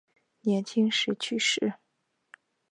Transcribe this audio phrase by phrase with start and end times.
[0.39, 1.75] 年轻时去世。